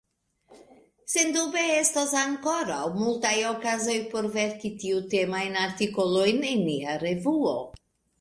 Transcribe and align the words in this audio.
Sendube 1.15 1.65
estos 1.81 2.15
ankoraŭ 2.21 2.79
multaj 3.01 3.33
okazoj 3.49 3.97
por 4.13 4.29
verki 4.37 4.71
tiutemajn 4.85 5.59
artikolojn 5.65 6.41
en 6.53 6.65
nia 6.71 6.97
revuo. 7.05 7.55